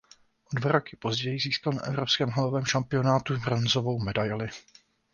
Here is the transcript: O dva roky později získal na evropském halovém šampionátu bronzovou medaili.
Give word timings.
O 0.51 0.55
dva 0.55 0.71
roky 0.71 0.95
později 0.95 1.39
získal 1.39 1.73
na 1.73 1.81
evropském 1.83 2.29
halovém 2.29 2.65
šampionátu 2.65 3.37
bronzovou 3.37 3.99
medaili. 3.99 4.49